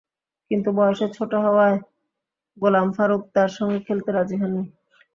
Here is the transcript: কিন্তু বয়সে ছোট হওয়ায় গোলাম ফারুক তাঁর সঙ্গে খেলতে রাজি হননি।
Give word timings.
কিন্তু 0.51 0.69
বয়সে 0.77 1.07
ছোট 1.17 1.31
হওয়ায় 1.45 1.77
গোলাম 2.57 2.87
ফারুক 2.95 3.21
তাঁর 3.35 3.49
সঙ্গে 3.57 3.79
খেলতে 3.87 4.09
রাজি 4.11 4.35
হননি। 4.41 4.63